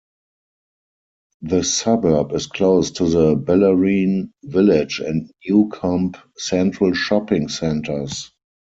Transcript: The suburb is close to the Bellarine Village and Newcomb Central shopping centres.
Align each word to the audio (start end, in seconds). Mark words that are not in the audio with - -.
The 1.43 1.63
suburb 1.63 2.31
is 2.31 2.47
close 2.47 2.89
to 2.89 3.07
the 3.07 3.35
Bellarine 3.35 4.31
Village 4.43 4.99
and 4.99 5.29
Newcomb 5.47 6.15
Central 6.37 6.95
shopping 6.95 7.47
centres. 7.49 8.31